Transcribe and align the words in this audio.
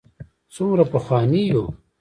څومره 0.53 0.83
پخواني 0.93 1.43
یو. 1.51 1.63